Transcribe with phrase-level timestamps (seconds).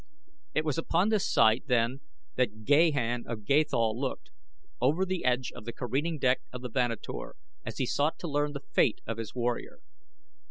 [0.55, 2.01] It was upon this sight then
[2.33, 4.31] that Gahan of Gathol looked,
[4.81, 8.53] over the edge of the careening deck of the Vanator, as he sought to learn
[8.53, 9.79] the fate of his warrior.